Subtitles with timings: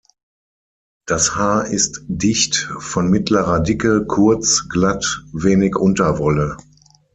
[1.05, 6.57] Das Haar ist dicht, von mittlerer Dicke, kurz, glatt, wenig Unterwolle.